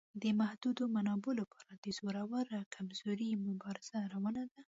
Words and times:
د 0.21 0.23
محدودو 0.39 0.83
منابعو 0.95 1.37
لپاره 1.41 1.71
د 1.83 1.85
زورور 1.97 2.47
او 2.59 2.63
کمزوري 2.75 3.29
مبارزه 3.47 3.97
روانه 4.13 4.43
ده. 4.51 4.59